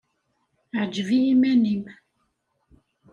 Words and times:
Ɛǧeb 0.81 1.07
i 1.17 1.19
yiman-im. 1.25 1.83